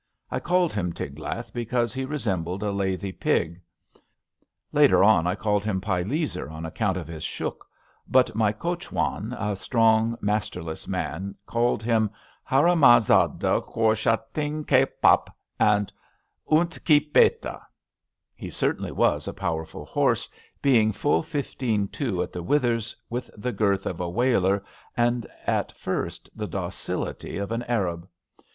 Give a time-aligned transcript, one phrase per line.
[0.31, 3.61] I called him Tiglath because he re sembled a lathy pig.
[4.71, 7.67] Later on I called him Pileser on account af his shouk;
[8.07, 12.09] but my coachwan, a strong, masterless man, called him''
[12.49, 15.29] haramzada chor, shaitan ke bap"
[15.73, 15.93] and''
[16.51, 17.61] oont hi beta/'
[18.33, 20.27] He certainly was a powerful horse,
[20.63, 24.63] being full fifteen two at the withers, with the girth of a waler,
[24.97, 28.09] and at first the docility of an Arab.